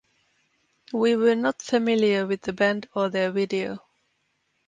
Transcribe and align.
We 0.93 1.15
were 1.15 1.35
not 1.35 1.61
familiar 1.61 2.25
with 2.25 2.41
the 2.41 2.53
band 2.53 2.89
or 2.95 3.09
their 3.09 3.29
video. 3.29 3.83